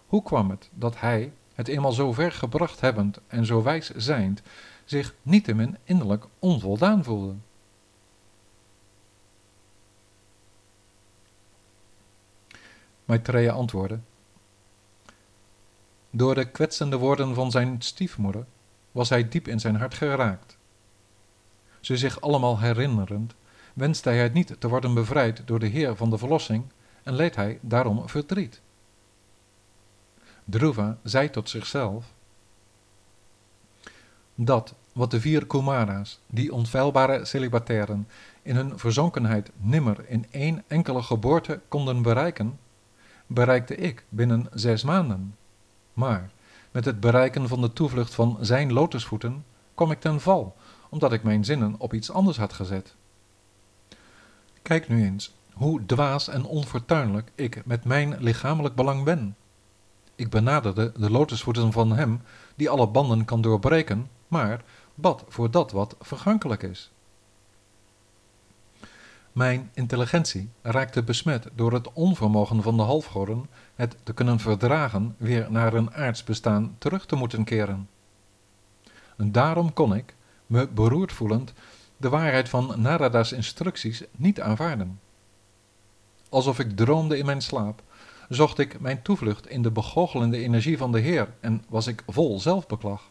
Hoe 0.08 0.24
kwam 0.24 0.50
het 0.50 0.70
dat 0.72 1.00
hij, 1.00 1.32
het 1.56 1.68
eenmaal 1.68 1.92
zo 1.92 2.14
ver 2.14 2.32
gebracht 2.32 2.82
hebbend 2.82 3.20
en 3.28 3.46
zo 3.46 3.64
wijs 3.64 3.90
zijnd, 3.96 4.42
zich 4.86 5.14
niettemin 5.22 5.78
innerlijk 5.84 6.26
onvoldaan 6.40 7.04
voelde? 7.04 7.34
Maitreya 13.06 13.54
antwoordde: 13.54 14.00
Door 16.10 16.36
de 16.36 16.46
kwetsende 16.46 16.98
woorden 16.98 17.36
van 17.36 17.52
zijn 17.52 17.82
stiefmoeder 17.82 18.46
was 18.98 19.10
hij 19.10 19.28
diep 19.28 19.48
in 19.48 19.60
zijn 19.60 19.76
hart 19.76 19.94
geraakt. 19.94 20.58
Ze 21.80 21.98
zich 21.98 22.22
allemaal 22.22 22.60
herinnerend, 22.60 23.34
wenste 23.74 24.10
hij 24.10 24.30
niet 24.30 24.56
te 24.60 24.68
worden 24.68 24.94
bevrijd 24.94 25.42
door 25.46 25.60
de 25.60 25.68
Heer 25.68 25.96
van 25.96 26.10
de 26.10 26.18
Verlossing 26.18 26.64
en 27.04 27.16
leed 27.16 27.36
hij 27.36 27.60
daarom 27.62 28.10
verdriet. 28.10 28.60
Dhruva 30.46 30.98
zei 31.04 31.30
tot 31.30 31.50
zichzelf: 31.50 32.06
Dat 34.36 34.74
wat 34.92 35.12
de 35.12 35.22
vier 35.22 35.46
Kumara's, 35.46 36.20
die 36.28 36.54
onfeilbare 36.54 37.26
celibatairen, 37.26 38.08
in 38.42 38.56
hun 38.56 38.80
verzonkenheid 38.80 39.52
nimmer 39.58 40.10
in 40.10 40.26
één 40.30 40.64
enkele 40.68 41.02
geboorte 41.02 41.60
konden 41.68 42.02
bereiken, 42.02 42.60
bereikte 43.28 43.76
ik 43.76 44.04
binnen 44.10 44.48
zes 44.54 44.84
maanden. 44.84 45.36
Maar 45.94 46.30
met 46.78 46.86
het 46.86 47.00
bereiken 47.00 47.48
van 47.48 47.62
de 47.62 47.74
toevlucht 47.74 48.14
van 48.14 48.38
zijn 48.42 48.74
lotusvoeten 48.74 49.46
kwam 49.76 49.92
ik 49.92 50.00
ten 50.00 50.22
val, 50.22 50.56
omdat 50.90 51.14
ik 51.14 51.24
mijn 51.24 51.46
zinnen 51.46 51.76
op 51.78 51.94
iets 51.94 52.12
anders 52.12 52.38
had 52.38 52.54
gezet. 52.54 52.94
Kijk 54.62 54.90
nu 54.90 55.06
eens 55.06 55.34
hoe 55.54 55.86
dwaas 55.86 56.28
en 56.28 56.46
onfortuinlijk 56.46 57.32
ik 57.36 57.66
met 57.66 57.84
mijn 57.84 58.16
lichamelijk 58.20 58.76
belang 58.76 59.04
ben. 59.04 59.36
Ik 60.16 60.30
benaderde 60.30 60.92
de 60.98 61.10
lotusvoeten 61.10 61.72
van 61.72 61.92
hem 61.92 62.22
die 62.56 62.70
alle 62.70 62.88
banden 62.88 63.26
kan 63.26 63.42
doorbreken, 63.42 64.10
maar 64.28 64.62
bad 64.96 65.24
voor 65.28 65.52
dat 65.52 65.72
wat 65.72 65.96
vergankelijk 66.00 66.64
is. 66.64 66.90
Mijn 69.38 69.70
intelligentie 69.74 70.50
raakte 70.62 71.04
besmet 71.04 71.48
door 71.56 71.74
het 71.74 71.94
onvermogen 71.94 72.64
van 72.64 72.78
de 72.78 72.84
halfgoden 72.84 73.50
het 73.76 73.96
te 74.04 74.14
kunnen 74.14 74.40
verdragen 74.40 75.16
weer 75.18 75.48
naar 75.50 75.74
een 75.74 75.94
aards 75.94 76.24
bestaan 76.24 76.76
terug 76.78 77.06
te 77.06 77.16
moeten 77.16 77.44
keren. 77.44 77.90
En 79.18 79.32
daarom 79.32 79.74
kon 79.74 79.96
ik, 79.96 80.16
me 80.46 80.68
beroerd 80.68 81.12
voelend, 81.12 81.54
de 81.98 82.10
waarheid 82.10 82.50
van 82.50 82.74
Narada's 82.78 83.32
instructies 83.32 84.04
niet 84.12 84.42
aanvaarden. 84.42 85.00
Alsof 86.30 86.60
ik 86.60 86.76
droomde 86.76 87.18
in 87.18 87.26
mijn 87.26 87.42
slaap, 87.42 87.82
zocht 88.30 88.58
ik 88.58 88.80
mijn 88.80 89.02
toevlucht 89.02 89.48
in 89.48 89.62
de 89.62 89.72
begoochelende 89.72 90.38
energie 90.38 90.78
van 90.78 90.92
de 90.92 91.00
Heer 91.00 91.34
en 91.40 91.64
was 91.70 91.88
ik 91.88 92.04
vol 92.08 92.40
zelfbeklag. 92.40 93.04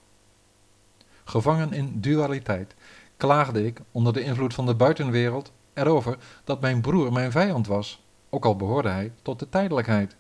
Gevangen 1.24 1.72
in 1.72 2.00
dualiteit, 2.00 2.74
klaagde 3.16 3.66
ik 3.66 3.80
onder 3.92 4.12
de 4.12 4.22
invloed 4.22 4.54
van 4.54 4.66
de 4.66 4.74
buitenwereld 4.74 5.52
erover 5.76 6.18
dat 6.44 6.60
mijn 6.60 6.80
broer 6.80 7.12
mijn 7.12 7.30
vijand 7.30 7.66
was, 7.66 8.02
ook 8.28 8.44
al 8.44 8.56
behoorde 8.56 8.88
hij 8.88 9.12
tot 9.22 9.38
de 9.38 9.48
tijdelijkheid. 9.48 10.16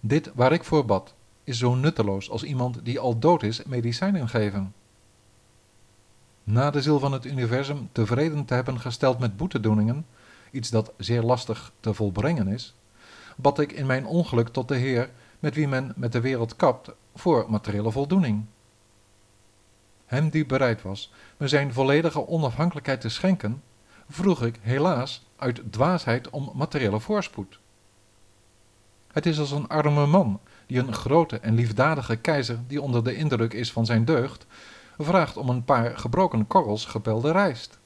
Dit 0.00 0.30
waar 0.34 0.52
ik 0.52 0.64
voor 0.64 0.84
bad, 0.84 1.14
is 1.44 1.58
zo 1.58 1.74
nutteloos 1.74 2.30
als 2.30 2.42
iemand 2.42 2.84
die 2.84 2.98
al 2.98 3.18
dood 3.18 3.42
is 3.42 3.62
medicijnen 3.62 4.28
geven. 4.28 4.74
Na 6.44 6.70
de 6.70 6.82
ziel 6.82 6.98
van 6.98 7.12
het 7.12 7.24
universum 7.24 7.88
tevreden 7.92 8.44
te 8.44 8.54
hebben 8.54 8.80
gesteld 8.80 9.18
met 9.18 9.36
boetedoeningen, 9.36 10.06
iets 10.50 10.70
dat 10.70 10.92
zeer 10.96 11.22
lastig 11.22 11.72
te 11.80 11.94
volbrengen 11.94 12.48
is, 12.48 12.74
bad 13.36 13.58
ik 13.58 13.72
in 13.72 13.86
mijn 13.86 14.06
ongeluk 14.06 14.48
tot 14.48 14.68
de 14.68 14.76
Heer, 14.76 15.10
met 15.38 15.54
wie 15.54 15.68
men 15.68 15.92
met 15.96 16.12
de 16.12 16.20
wereld 16.20 16.56
kapt, 16.56 16.90
voor 17.14 17.46
materiële 17.48 17.90
voldoening. 17.90 18.44
Hem 20.12 20.28
die 20.28 20.46
bereid 20.46 20.82
was 20.82 21.12
me 21.36 21.48
zijn 21.48 21.72
volledige 21.72 22.26
onafhankelijkheid 22.28 23.00
te 23.00 23.08
schenken, 23.08 23.62
vroeg 24.10 24.42
ik 24.42 24.58
helaas 24.60 25.22
uit 25.36 25.60
dwaasheid 25.70 26.30
om 26.30 26.50
materiële 26.54 27.00
voorspoed. 27.00 27.58
Het 29.12 29.26
is 29.26 29.38
als 29.38 29.50
een 29.50 29.68
arme 29.68 30.06
man 30.06 30.40
die 30.66 30.78
een 30.78 30.94
grote 30.94 31.38
en 31.38 31.54
liefdadige 31.54 32.16
keizer, 32.16 32.58
die 32.66 32.82
onder 32.82 33.04
de 33.04 33.14
indruk 33.16 33.52
is 33.52 33.72
van 33.72 33.86
zijn 33.86 34.04
deugd, 34.04 34.46
vraagt 34.98 35.36
om 35.36 35.48
een 35.48 35.64
paar 35.64 35.98
gebroken 35.98 36.46
korrels 36.46 36.84
gepelde 36.84 37.32
rijst. 37.32 37.78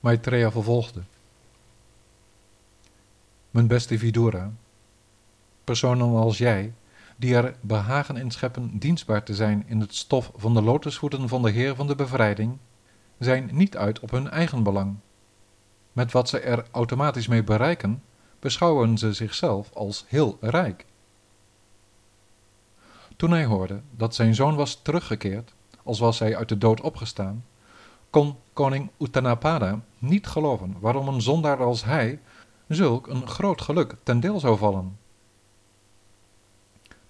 Maitreya 0.00 0.50
vervolgde. 0.50 1.02
Mijn 3.50 3.66
beste 3.66 3.98
Vidura, 3.98 4.52
personen 5.64 6.16
als 6.16 6.38
jij, 6.38 6.72
die 7.16 7.34
er 7.34 7.54
behagen 7.60 8.16
in 8.16 8.30
scheppen 8.30 8.78
dienstbaar 8.78 9.22
te 9.22 9.34
zijn 9.34 9.64
in 9.66 9.80
het 9.80 9.94
stof 9.94 10.30
van 10.36 10.54
de 10.54 10.62
lotusvoeten 10.62 11.28
van 11.28 11.42
de 11.42 11.50
Heer 11.50 11.74
van 11.74 11.86
de 11.86 11.94
Bevrijding, 11.94 12.58
zijn 13.18 13.50
niet 13.52 13.76
uit 13.76 14.00
op 14.00 14.10
hun 14.10 14.30
eigen 14.30 14.62
belang. 14.62 14.96
Met 15.92 16.12
wat 16.12 16.28
ze 16.28 16.40
er 16.40 16.64
automatisch 16.70 17.26
mee 17.26 17.44
bereiken, 17.44 18.02
beschouwen 18.38 18.98
ze 18.98 19.12
zichzelf 19.12 19.70
als 19.72 20.04
heel 20.08 20.38
rijk. 20.40 20.84
Toen 23.16 23.30
hij 23.30 23.44
hoorde 23.44 23.80
dat 23.90 24.14
zijn 24.14 24.34
zoon 24.34 24.54
was 24.54 24.80
teruggekeerd, 24.82 25.52
als 25.82 25.98
was 25.98 26.18
hij 26.18 26.36
uit 26.36 26.48
de 26.48 26.58
dood 26.58 26.80
opgestaan, 26.80 27.44
kon 28.10 28.36
koning 28.52 28.90
Uttanapada 28.98 29.80
niet 29.98 30.26
geloven 30.26 30.76
waarom 30.80 31.08
een 31.08 31.22
zondaar 31.22 31.64
als 31.64 31.84
hij 31.84 32.20
zulk 32.68 33.06
een 33.06 33.26
groot 33.28 33.60
geluk 33.60 33.94
ten 34.02 34.20
deel 34.20 34.40
zou 34.40 34.58
vallen. 34.58 34.98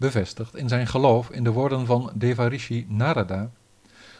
Bevestigd 0.03 0.57
in 0.57 0.69
zijn 0.69 0.87
geloof 0.87 1.31
in 1.31 1.45
de 1.45 1.51
woorden 1.51 1.87
van 1.87 2.11
Devarishi 2.15 2.87
Narada, 2.89 3.51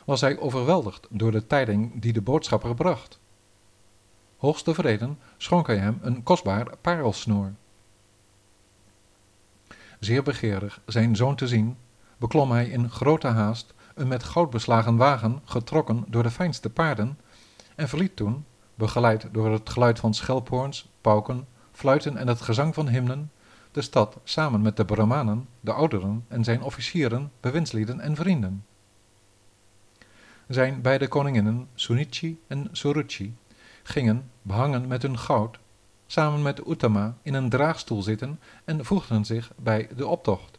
was 0.05 0.21
hij 0.21 0.39
overweldigd 0.39 1.07
door 1.11 1.31
de 1.31 1.47
tijding 1.47 2.01
die 2.01 2.13
de 2.13 2.21
boodschapper 2.21 2.75
bracht. 2.75 3.19
Hoogst 4.37 4.65
tevreden 4.65 5.19
schonk 5.37 5.67
hij 5.67 5.77
hem 5.77 5.99
een 6.03 6.23
kostbaar 6.23 6.77
parelsnoer. 6.81 7.53
Zeer 10.01 10.23
begeerig 10.23 10.81
zijn 10.87 11.17
zoon 11.17 11.37
te 11.37 11.49
zien, 11.49 11.77
beklom 12.17 12.51
hij 12.51 12.69
in 12.69 12.91
grote 12.91 13.29
haast 13.29 13.75
een 13.95 14.09
met 14.09 14.23
goud 14.23 14.51
beslagen 14.51 14.97
wagen 14.97 15.41
getrokken 15.45 16.05
door 16.09 16.23
de 16.23 16.31
fijnste 16.31 16.71
paarden 16.71 17.19
en 17.75 17.89
verliet 17.89 18.17
toen, 18.17 18.45
begeleid 18.75 19.27
door 19.33 19.53
het 19.53 19.71
geluid 19.71 19.99
van 19.99 20.15
schelphoorns, 20.15 20.89
pauken, 21.01 21.47
fluiten 21.73 22.17
en 22.17 22.29
het 22.29 22.41
gezang 22.41 22.75
van 22.75 22.89
hymnen, 22.89 23.31
de 23.73 23.83
stad 23.83 24.17
samen 24.25 24.63
met 24.63 24.77
de 24.77 24.85
Brahmanen, 24.85 25.49
de 25.61 25.73
ouderen 25.73 26.25
en 26.29 26.45
zijn 26.45 26.63
officieren, 26.63 27.33
bewindslieden 27.41 28.01
en 28.01 28.17
vrienden. 28.17 28.65
Zijn 30.49 30.81
beide 30.81 31.09
koninginnen, 31.09 31.69
Sunichi 31.75 32.41
en 32.47 32.69
Suruchi, 32.73 33.37
gingen, 33.83 34.31
behangen 34.43 34.87
met 34.87 35.03
hun 35.03 35.19
goud, 35.19 35.59
samen 36.07 36.43
met 36.43 36.69
Uttama 36.69 37.17
in 37.23 37.35
een 37.35 37.49
draagstoel 37.49 38.03
zitten 38.03 38.41
en 38.65 38.85
voegden 38.85 39.25
zich 39.25 39.51
bij 39.57 39.89
de 39.97 40.07
optocht. 40.07 40.59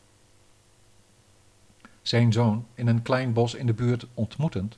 Zijn 2.01 2.31
zoon, 2.33 2.65
in 2.75 2.87
een 2.87 3.01
klein 3.01 3.33
bos 3.33 3.53
in 3.53 3.65
de 3.65 3.73
buurt 3.73 4.05
ontmoetend, 4.13 4.77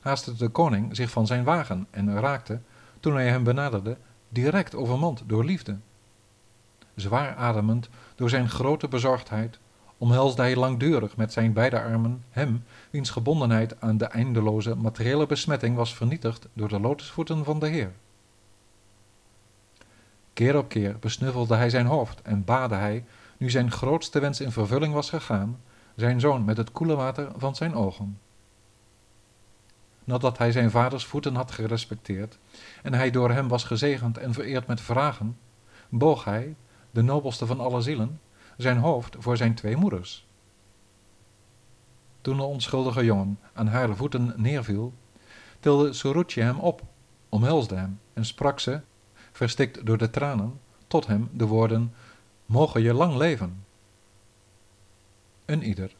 haastte 0.00 0.36
de 0.36 0.48
koning 0.48 0.96
zich 0.96 1.10
van 1.10 1.26
zijn 1.26 1.44
wagen 1.44 1.86
en 1.90 2.20
raakte, 2.20 2.60
toen 3.00 3.14
hij 3.14 3.28
hem 3.28 3.44
benaderde, 3.44 3.96
direct 4.28 4.74
overmand 4.74 5.22
door 5.26 5.44
liefde. 5.44 5.76
Zwaar 6.94 7.34
ademend 7.34 7.88
door 8.14 8.28
zijn 8.28 8.48
grote 8.48 8.88
bezorgdheid, 8.88 9.58
omhelsde 9.98 10.42
hij 10.42 10.56
langdurig 10.56 11.16
met 11.16 11.32
zijn 11.32 11.52
beide 11.52 11.80
armen 11.80 12.24
hem, 12.30 12.64
wiens 12.90 13.10
gebondenheid 13.10 13.80
aan 13.80 13.98
de 13.98 14.04
eindeloze 14.04 14.74
materiële 14.74 15.26
besmetting 15.26 15.76
was 15.76 15.94
vernietigd 15.94 16.46
door 16.52 16.68
de 16.68 16.80
lotusvoeten 16.80 17.44
van 17.44 17.58
de 17.58 17.68
Heer. 17.68 17.92
Keer 20.32 20.56
op 20.56 20.68
keer 20.68 20.98
besnuffelde 20.98 21.54
hij 21.54 21.70
zijn 21.70 21.86
hoofd 21.86 22.22
en 22.22 22.44
baadde 22.44 22.74
hij, 22.74 23.04
nu 23.36 23.50
zijn 23.50 23.70
grootste 23.70 24.20
wens 24.20 24.40
in 24.40 24.52
vervulling 24.52 24.94
was 24.94 25.10
gegaan, 25.10 25.60
zijn 25.96 26.20
zoon 26.20 26.44
met 26.44 26.56
het 26.56 26.72
koele 26.72 26.94
water 26.94 27.28
van 27.36 27.54
zijn 27.54 27.74
ogen. 27.74 28.18
Nadat 30.04 30.38
hij 30.38 30.52
zijn 30.52 30.70
vaders 30.70 31.04
voeten 31.04 31.34
had 31.34 31.50
gerespecteerd 31.50 32.38
en 32.82 32.94
hij 32.94 33.10
door 33.10 33.30
hem 33.30 33.48
was 33.48 33.64
gezegend 33.64 34.18
en 34.18 34.32
vereerd 34.32 34.66
met 34.66 34.80
vragen, 34.80 35.38
boog 35.88 36.24
hij, 36.24 36.54
de 36.90 37.02
nobelste 37.02 37.46
van 37.46 37.60
alle 37.60 37.80
zielen, 37.80 38.20
zijn 38.56 38.78
hoofd 38.78 39.16
voor 39.18 39.36
zijn 39.36 39.54
twee 39.54 39.76
moeders. 39.76 40.24
Toen 42.20 42.36
de 42.36 42.42
onschuldige 42.42 43.04
jongen 43.04 43.38
aan 43.52 43.66
haar 43.66 43.96
voeten 43.96 44.34
neerviel, 44.36 44.92
tilde 45.60 45.92
Suruchi 45.92 46.40
hem 46.40 46.58
op, 46.58 46.82
omhelsde 47.28 47.74
hem 47.74 48.00
en 48.12 48.24
sprak 48.24 48.60
ze, 48.60 48.80
verstikt 49.32 49.86
door 49.86 49.98
de 49.98 50.10
tranen, 50.10 50.60
tot 50.86 51.06
hem 51.06 51.28
de 51.32 51.46
woorden 51.46 51.94
mogen 52.46 52.82
je 52.82 52.94
lang 52.94 53.16
leven 53.16 53.64
een 55.44 55.62
ieder 55.62 55.90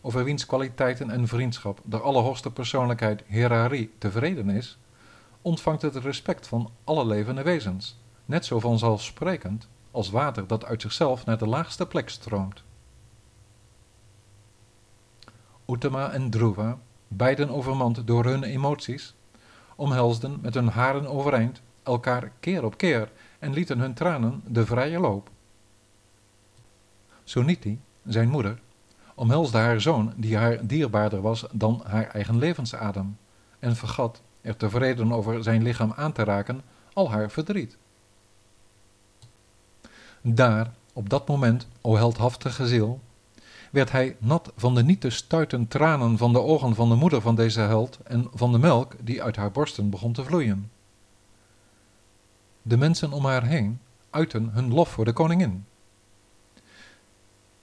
over 0.00 0.24
wiens 0.24 0.46
kwaliteiten 0.46 1.10
en 1.10 1.28
vriendschap 1.28 1.80
de 1.84 1.98
allerhoogste 1.98 2.50
persoonlijkheid 2.50 3.22
Herari 3.26 3.94
tevreden 3.98 4.50
is 4.50 4.78
ontvangt 5.42 5.82
het 5.82 5.96
respect 5.96 6.46
van 6.46 6.70
alle 6.84 7.06
levende 7.06 7.42
wezens 7.42 7.96
net 8.24 8.44
zo 8.44 8.60
vanzelfsprekend 8.60 9.68
als 9.96 10.10
water 10.10 10.46
dat 10.46 10.64
uit 10.64 10.82
zichzelf 10.82 11.24
naar 11.24 11.38
de 11.38 11.46
laagste 11.46 11.86
plek 11.86 12.08
stroomt 12.08 12.62
Uttama 15.68 16.10
en 16.10 16.30
Dhruva, 16.30 16.78
beiden 17.08 17.50
overmand 17.50 18.06
door 18.06 18.24
hun 18.24 18.42
emoties, 18.42 19.14
omhelsden 19.76 20.38
met 20.42 20.54
hun 20.54 20.68
haren 20.68 21.06
overeind 21.06 21.60
elkaar 21.82 22.32
keer 22.40 22.64
op 22.64 22.76
keer 22.76 23.10
en 23.38 23.52
lieten 23.52 23.78
hun 23.78 23.94
tranen 23.94 24.42
de 24.46 24.66
vrije 24.66 25.00
loop. 25.00 25.30
Suniti, 27.24 27.80
zijn 28.06 28.28
moeder, 28.28 28.58
omhelsde 29.14 29.58
haar 29.58 29.80
zoon 29.80 30.12
die 30.16 30.36
haar 30.36 30.66
dierbaarder 30.66 31.20
was 31.20 31.46
dan 31.52 31.82
haar 31.86 32.06
eigen 32.06 32.38
levensadem 32.38 33.16
en 33.58 33.76
vergat, 33.76 34.20
er 34.40 34.56
tevreden 34.56 35.12
over 35.12 35.42
zijn 35.42 35.62
lichaam 35.62 35.92
aan 35.96 36.12
te 36.12 36.24
raken, 36.24 36.62
al 36.92 37.10
haar 37.10 37.30
verdriet. 37.30 37.76
Daar, 40.28 40.72
op 40.92 41.08
dat 41.08 41.28
moment, 41.28 41.66
o 41.80 41.96
heldhaftige 41.96 42.66
ziel, 42.66 43.00
werd 43.70 43.92
hij 43.92 44.16
nat 44.18 44.52
van 44.56 44.74
de 44.74 44.82
niet 44.82 45.00
te 45.00 45.10
stuiten 45.10 45.68
tranen 45.68 46.18
van 46.18 46.32
de 46.32 46.40
ogen 46.40 46.74
van 46.74 46.88
de 46.88 46.94
moeder 46.94 47.20
van 47.20 47.34
deze 47.34 47.60
held 47.60 47.98
en 48.04 48.28
van 48.34 48.52
de 48.52 48.58
melk 48.58 48.94
die 49.00 49.22
uit 49.22 49.36
haar 49.36 49.50
borsten 49.50 49.90
begon 49.90 50.12
te 50.12 50.24
vloeien. 50.24 50.70
De 52.62 52.76
mensen 52.76 53.12
om 53.12 53.24
haar 53.24 53.44
heen 53.44 53.80
uiten 54.10 54.50
hun 54.52 54.72
lof 54.72 54.88
voor 54.88 55.04
de 55.04 55.12
koningin. 55.12 55.64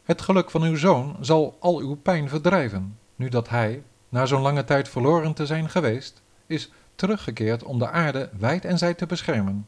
Het 0.04 0.22
geluk 0.22 0.52
van 0.52 0.64
uw 0.64 0.76
zoon 0.76 1.16
zal 1.20 1.58
al 1.60 1.80
uw 1.80 1.96
pijn 1.96 2.30
verdrijven, 2.30 2.98
nu 3.16 3.30
dat 3.30 3.50
hij, 3.50 3.84
na 4.10 4.26
zo'n 4.26 4.42
lange 4.42 4.64
tijd 4.64 4.90
verloren 4.90 5.34
te 5.34 5.46
zijn 5.46 5.70
geweest, 5.70 6.22
is 6.46 6.72
teruggekeerd 6.96 7.64
om 7.64 7.80
de 7.80 7.90
aarde 7.90 8.30
wijd 8.38 8.66
en 8.66 8.78
zijd 8.78 8.98
te 8.98 9.06
beschermen. 9.06 9.68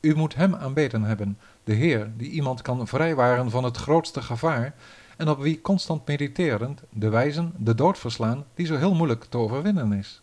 U 0.00 0.14
moet 0.14 0.34
hem 0.34 0.54
aanbeten 0.54 1.02
hebben, 1.02 1.38
de 1.64 1.72
Heer 1.72 2.12
die 2.16 2.30
iemand 2.30 2.62
kan 2.62 2.86
vrijwaren 2.86 3.50
van 3.50 3.64
het 3.64 3.76
grootste 3.76 4.22
gevaar 4.22 4.74
en 5.16 5.28
op 5.28 5.38
wie 5.38 5.60
constant 5.60 6.06
mediterend 6.06 6.82
de 6.90 7.08
wijzen 7.08 7.52
de 7.56 7.74
dood 7.74 7.98
verslaan 7.98 8.44
die 8.54 8.66
zo 8.66 8.76
heel 8.76 8.94
moeilijk 8.94 9.24
te 9.24 9.36
overwinnen 9.36 9.92
is. 9.92 10.20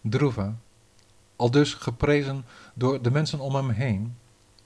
Druva, 0.00 0.54
al 1.36 1.50
dus 1.50 1.74
geprezen 1.74 2.44
door 2.74 3.02
de 3.02 3.10
mensen 3.10 3.40
om 3.40 3.54
hem 3.54 3.70
heen, 3.70 4.16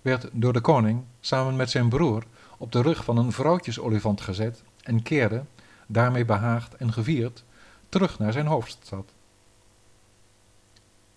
werd 0.02 0.28
door 0.32 0.52
de 0.52 0.60
koning 0.60 1.04
samen 1.20 1.56
met 1.56 1.70
zijn 1.70 1.88
broer 1.88 2.24
op 2.56 2.72
de 2.72 2.82
rug 2.82 3.04
van 3.04 3.16
een 3.16 3.32
vrouwtjesolifant 3.32 4.20
gezet 4.20 4.62
en 4.82 5.02
keerde, 5.02 5.44
daarmee 5.86 6.24
behaagd 6.24 6.76
en 6.76 6.92
gevierd, 6.92 7.44
terug 7.88 8.18
naar 8.18 8.32
zijn 8.32 8.46
hoofdstad. 8.46 9.12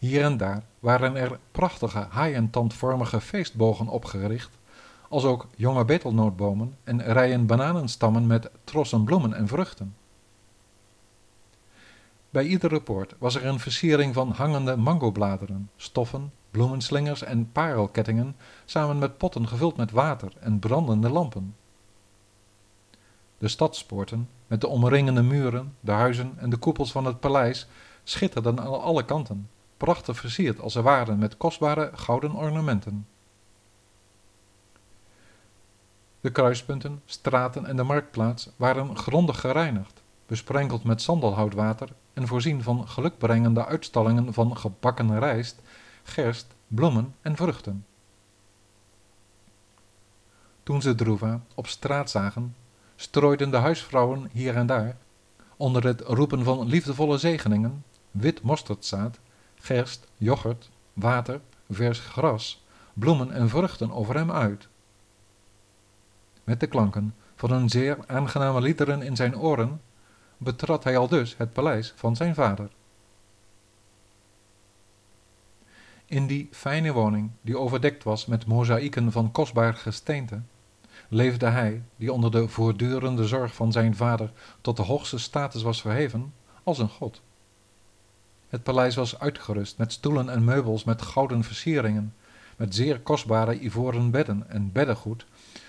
Hier 0.01 0.23
en 0.23 0.37
daar 0.37 0.63
waren 0.79 1.15
er 1.15 1.39
prachtige 1.51 2.05
haaientandvormige 2.09 3.21
feestbogen 3.21 3.87
opgericht, 3.87 4.49
als 5.09 5.23
ook 5.23 5.47
jonge 5.55 5.85
betelnootbomen 5.85 6.75
en 6.83 7.03
rijen 7.03 7.45
bananenstammen 7.45 8.27
met 8.27 8.49
trossen 8.63 9.03
bloemen 9.03 9.33
en 9.33 9.47
vruchten. 9.47 9.95
Bij 12.29 12.43
iedere 12.43 12.81
poort 12.81 13.13
was 13.17 13.35
er 13.35 13.45
een 13.45 13.59
versiering 13.59 14.13
van 14.13 14.31
hangende 14.31 14.75
mangobladeren, 14.75 15.69
stoffen, 15.77 16.31
bloemenslingers 16.51 17.23
en 17.23 17.51
parelkettingen, 17.51 18.35
samen 18.65 18.97
met 18.97 19.17
potten 19.17 19.47
gevuld 19.47 19.77
met 19.77 19.91
water 19.91 20.31
en 20.39 20.59
brandende 20.59 21.09
lampen. 21.09 21.55
De 23.37 23.47
stadspoorten, 23.47 24.29
met 24.47 24.61
de 24.61 24.67
omringende 24.67 25.21
muren, 25.21 25.75
de 25.79 25.91
huizen 25.91 26.33
en 26.37 26.49
de 26.49 26.57
koepels 26.57 26.91
van 26.91 27.05
het 27.05 27.19
paleis, 27.19 27.67
schitterden 28.03 28.59
aan 28.59 28.81
alle 28.81 29.05
kanten, 29.05 29.47
prachtig 29.81 30.17
versierd 30.17 30.59
als 30.59 30.73
ze 30.73 30.81
waren 30.81 31.17
met 31.17 31.37
kostbare 31.37 31.91
gouden 31.93 32.33
ornamenten. 32.33 33.07
De 36.19 36.31
kruispunten, 36.31 37.01
straten 37.05 37.65
en 37.65 37.75
de 37.75 37.83
marktplaats 37.83 38.49
waren 38.55 38.97
grondig 38.97 39.39
gereinigd, 39.39 40.01
besprenkeld 40.25 40.83
met 40.83 41.01
sandelhoutwater 41.01 41.89
en 42.13 42.27
voorzien 42.27 42.63
van 42.63 42.87
gelukbrengende 42.87 43.65
uitstallingen 43.65 44.33
van 44.33 44.57
gebakken 44.57 45.19
rijst, 45.19 45.61
gerst, 46.03 46.47
bloemen 46.67 47.15
en 47.21 47.35
vruchten. 47.35 47.85
Toen 50.63 50.81
ze 50.81 50.95
Druva 50.95 51.41
op 51.55 51.67
straat 51.67 52.09
zagen, 52.09 52.55
strooiden 52.95 53.51
de 53.51 53.57
huisvrouwen 53.57 54.29
hier 54.31 54.55
en 54.55 54.67
daar, 54.67 54.97
onder 55.57 55.83
het 55.83 56.01
roepen 56.01 56.43
van 56.43 56.67
liefdevolle 56.67 57.17
zegeningen, 57.17 57.83
wit 58.11 58.41
mosterdzaad 58.41 59.19
gerst, 59.61 60.07
yoghurt, 60.17 60.69
water, 60.93 61.41
vers 61.69 61.99
gras, 61.99 62.63
bloemen 62.93 63.31
en 63.31 63.49
vruchten 63.49 63.91
over 63.91 64.15
hem 64.15 64.31
uit. 64.31 64.67
Met 66.43 66.59
de 66.59 66.67
klanken 66.67 67.15
van 67.35 67.51
een 67.51 67.69
zeer 67.69 67.97
aangename 68.07 68.61
liederen 68.61 69.01
in 69.01 69.15
zijn 69.15 69.37
oren 69.37 69.81
betrad 70.37 70.83
hij 70.83 70.97
al 70.97 71.07
dus 71.07 71.37
het 71.37 71.53
paleis 71.53 71.93
van 71.95 72.15
zijn 72.15 72.35
vader. 72.35 72.69
In 76.05 76.27
die 76.27 76.49
fijne 76.51 76.91
woning, 76.91 77.31
die 77.41 77.57
overdekt 77.57 78.03
was 78.03 78.25
met 78.25 78.45
mozaïeken 78.45 79.11
van 79.11 79.31
kostbaar 79.31 79.73
gesteente, 79.73 80.41
leefde 81.07 81.45
hij, 81.45 81.81
die 81.95 82.13
onder 82.13 82.31
de 82.31 82.47
voortdurende 82.47 83.27
zorg 83.27 83.55
van 83.55 83.71
zijn 83.71 83.95
vader 83.95 84.31
tot 84.61 84.77
de 84.77 84.83
hoogste 84.83 85.17
status 85.17 85.61
was 85.61 85.81
verheven, 85.81 86.33
als 86.63 86.77
een 86.79 86.89
god. 86.89 87.21
Het 88.51 88.63
paleis 88.63 88.95
was 88.95 89.19
uitgerust 89.19 89.77
met 89.77 89.91
stoelen 89.91 90.29
en 90.29 90.43
meubels 90.43 90.83
met 90.83 91.01
gouden 91.01 91.43
versieringen, 91.43 92.13
met 92.55 92.75
zeer 92.75 92.99
kostbare 92.99 93.59
ivoren 93.59 94.11
bedden 94.11 94.49
en 94.49 94.71
beddengoed, 94.71 95.25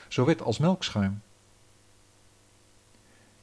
zo 0.08 0.24
wit 0.24 0.42
als 0.42 0.58
melkschuim. 0.58 1.22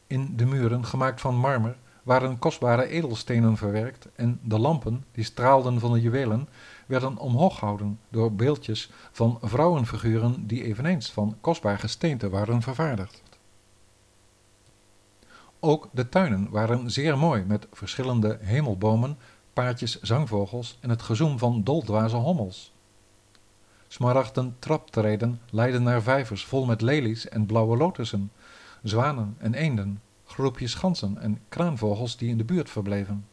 In 0.07 0.33
de 0.35 0.45
muren, 0.45 0.85
gemaakt 0.85 1.21
van 1.21 1.35
marmer, 1.35 1.75
waren 2.03 2.39
kostbare 2.39 2.87
edelstenen 2.87 3.57
verwerkt 3.57 4.07
en 4.15 4.39
de 4.43 4.59
lampen, 4.59 5.03
die 5.11 5.23
straalden 5.23 5.79
van 5.79 5.93
de 5.93 6.01
juwelen, 6.01 6.47
werden 6.85 7.17
omhoog 7.17 7.59
gehouden 7.59 7.99
door 8.09 8.33
beeldjes 8.33 8.89
van 9.11 9.39
vrouwenfiguren 9.41 10.47
die 10.47 10.63
eveneens 10.63 11.11
van 11.11 11.37
kostbaar 11.41 11.79
gesteente 11.79 12.29
waren 12.29 12.61
vervaardigd. 12.61 13.28
Ook 15.59 15.89
de 15.91 16.09
tuinen 16.09 16.49
waren 16.49 16.91
zeer 16.91 17.17
mooi 17.17 17.43
met 17.43 17.67
verschillende 17.71 18.37
hemelbomen, 18.41 19.17
paardjes 19.53 20.01
zangvogels 20.01 20.77
en 20.79 20.89
het 20.89 21.01
gezoem 21.01 21.39
van 21.39 21.63
doldwaze 21.63 22.15
hommels. 22.15 22.71
Smaragden 23.87 24.55
traptreden 24.59 25.41
leidden 25.49 25.83
naar 25.83 26.01
vijvers 26.01 26.45
vol 26.45 26.65
met 26.65 26.81
lelies 26.81 27.29
en 27.29 27.45
blauwe 27.45 27.77
lotussen, 27.77 28.31
zwanen 28.83 29.35
en 29.37 29.53
eenden, 29.53 30.01
groepjes 30.25 30.73
ganzen 30.73 31.17
en 31.17 31.41
kraanvogels 31.49 32.17
die 32.17 32.29
in 32.29 32.37
de 32.37 32.43
buurt 32.43 32.69
verbleven. 32.69 33.27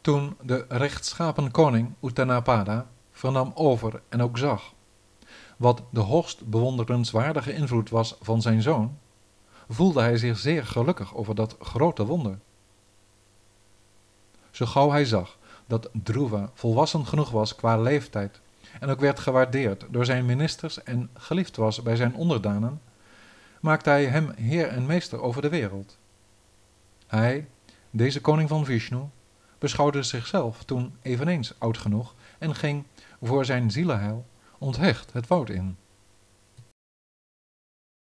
Toen 0.00 0.36
de 0.42 0.64
rechtschapen 0.68 1.50
koning 1.50 1.94
Utanapada 2.02 2.86
vernam 3.12 3.52
over 3.54 4.02
en 4.08 4.22
ook 4.22 4.38
zag 4.38 4.73
wat 5.56 5.82
de 5.90 6.00
hoogst 6.00 6.46
bewonderenswaardige 6.46 7.54
invloed 7.54 7.90
was 7.90 8.16
van 8.20 8.42
zijn 8.42 8.62
zoon, 8.62 8.98
voelde 9.68 10.00
hij 10.00 10.16
zich 10.16 10.38
zeer 10.38 10.66
gelukkig 10.66 11.14
over 11.14 11.34
dat 11.34 11.56
grote 11.60 12.04
wonder. 12.04 12.38
Zo 14.50 14.66
gauw 14.66 14.90
hij 14.90 15.04
zag 15.04 15.36
dat 15.66 15.88
Druva 15.92 16.50
volwassen 16.54 17.06
genoeg 17.06 17.30
was 17.30 17.54
qua 17.54 17.76
leeftijd 17.76 18.40
en 18.80 18.88
ook 18.88 19.00
werd 19.00 19.18
gewaardeerd 19.18 19.84
door 19.90 20.04
zijn 20.04 20.26
ministers 20.26 20.82
en 20.82 21.10
geliefd 21.14 21.56
was 21.56 21.82
bij 21.82 21.96
zijn 21.96 22.14
onderdanen, 22.14 22.80
maakte 23.60 23.90
hij 23.90 24.04
hem 24.04 24.32
heer 24.36 24.68
en 24.68 24.86
meester 24.86 25.22
over 25.22 25.42
de 25.42 25.48
wereld. 25.48 25.96
Hij, 27.06 27.46
deze 27.90 28.20
koning 28.20 28.48
van 28.48 28.64
Vishnu, 28.64 29.00
beschouwde 29.58 30.02
zichzelf 30.02 30.64
toen 30.64 30.94
eveneens 31.02 31.52
oud 31.58 31.78
genoeg 31.78 32.14
en 32.38 32.54
ging 32.54 32.84
voor 33.22 33.44
zijn 33.44 33.70
zielenheil 33.70 34.24
onthecht 34.64 35.12
het 35.12 35.26
woud 35.26 35.50
in. 35.50 35.76